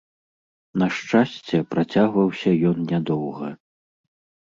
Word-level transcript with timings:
На 0.81 0.87
шчасце, 0.95 1.55
працягваўся 1.75 2.57
ён 2.73 2.77
нядоўга. 2.91 3.55